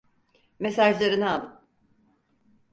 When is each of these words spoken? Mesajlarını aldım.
Mesajlarını 0.59 1.29
aldım. 1.31 1.61